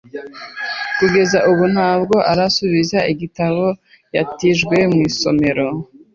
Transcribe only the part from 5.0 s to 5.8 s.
isomero.